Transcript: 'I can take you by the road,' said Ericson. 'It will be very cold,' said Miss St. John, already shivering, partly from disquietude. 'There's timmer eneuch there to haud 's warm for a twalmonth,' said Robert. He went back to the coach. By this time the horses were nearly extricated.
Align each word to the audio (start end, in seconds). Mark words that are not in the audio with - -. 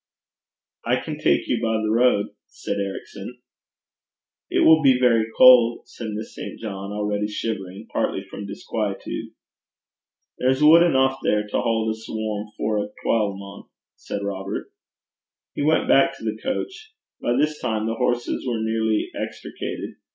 'I 0.83 0.95
can 1.01 1.19
take 1.19 1.47
you 1.47 1.61
by 1.61 1.77
the 1.79 1.91
road,' 1.91 2.29
said 2.47 2.77
Ericson. 2.79 3.37
'It 4.49 4.61
will 4.65 4.81
be 4.81 4.99
very 4.99 5.27
cold,' 5.37 5.87
said 5.87 6.07
Miss 6.15 6.33
St. 6.33 6.59
John, 6.59 6.91
already 6.91 7.27
shivering, 7.27 7.85
partly 7.93 8.23
from 8.23 8.47
disquietude. 8.47 9.29
'There's 10.39 10.57
timmer 10.59 10.83
eneuch 10.87 11.19
there 11.23 11.45
to 11.47 11.61
haud 11.61 11.93
's 11.95 12.07
warm 12.09 12.47
for 12.57 12.83
a 12.83 12.89
twalmonth,' 13.05 13.69
said 13.95 14.23
Robert. 14.23 14.71
He 15.53 15.61
went 15.61 15.87
back 15.87 16.17
to 16.17 16.23
the 16.23 16.41
coach. 16.41 16.95
By 17.21 17.37
this 17.37 17.59
time 17.61 17.85
the 17.85 17.93
horses 17.93 18.43
were 18.47 18.59
nearly 18.59 19.11
extricated. 19.13 19.97